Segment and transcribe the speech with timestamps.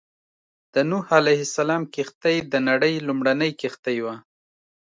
[0.73, 4.15] د نوح عليه السلام کښتۍ د نړۍ لومړنۍ کښتۍ وه.